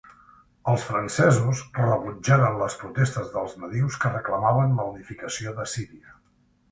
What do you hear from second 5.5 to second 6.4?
de Síria.